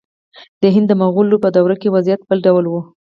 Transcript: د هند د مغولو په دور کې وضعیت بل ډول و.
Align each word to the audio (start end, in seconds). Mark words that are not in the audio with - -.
د 0.61 0.63
هند 0.75 0.87
د 0.89 0.93
مغولو 1.01 1.37
په 1.43 1.49
دور 1.55 1.71
کې 1.81 1.93
وضعیت 1.95 2.21
بل 2.29 2.37
ډول 2.45 2.65
و. 2.67 2.73